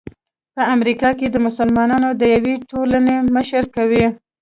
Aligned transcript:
په 0.55 0.61
امریکا 0.75 1.09
کې 1.19 1.27
د 1.29 1.35
مسلمانانو 1.45 2.09
د 2.19 2.21
یوې 2.35 2.55
ټولنې 2.71 3.15
مشري 3.35 3.67
کوي. 3.75 4.05